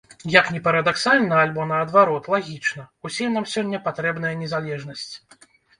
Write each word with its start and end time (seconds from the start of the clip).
Як 0.35 0.47
ні 0.53 0.61
парадаксальна 0.67 1.37
альбо, 1.43 1.67
наадварот, 1.73 2.31
лагічна, 2.37 2.89
усім 3.09 3.29
нам 3.39 3.45
сёння 3.55 3.85
патрэбная 3.89 4.35
незалежнасць. 4.45 5.11